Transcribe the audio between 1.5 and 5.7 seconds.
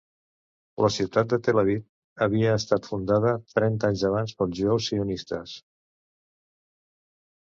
Aviv havia estat fundada trenta anys abans pels jueus sionistes.